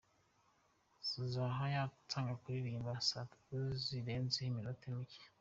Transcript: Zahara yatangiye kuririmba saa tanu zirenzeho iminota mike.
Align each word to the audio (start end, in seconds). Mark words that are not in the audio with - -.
Zahara 1.31 1.65
yatangiye 1.75 2.35
kuririmba 2.41 2.91
saa 3.07 3.29
tanu 3.31 3.63
zirenzeho 3.83 4.47
iminota 4.51 4.85
mike. 4.97 5.21